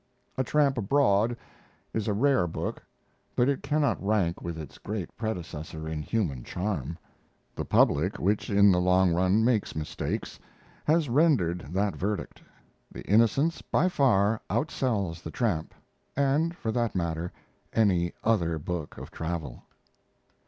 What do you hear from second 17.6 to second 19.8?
any other book of travel.